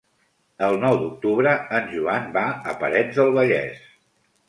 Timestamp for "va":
2.41-2.49